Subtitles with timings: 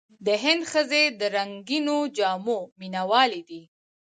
[0.25, 3.61] د هند ښځې د رنګینو جامو مینهوالې دي.